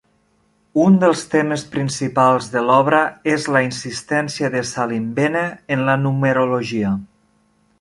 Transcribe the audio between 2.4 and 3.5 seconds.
de l'obra és